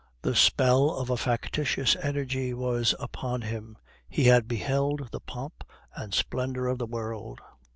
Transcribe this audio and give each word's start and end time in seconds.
The 0.23 0.33
spell 0.35 0.95
of 0.97 1.11
a 1.11 1.15
factitious 1.15 1.95
energy 1.97 2.55
was 2.55 2.95
upon 2.99 3.43
him; 3.43 3.77
he 4.09 4.23
had 4.23 4.47
beheld 4.47 5.09
the 5.11 5.19
pomp 5.19 5.63
and 5.95 6.11
splendor 6.11 6.65
of 6.65 6.79
the 6.79 6.87
world. 6.87 7.39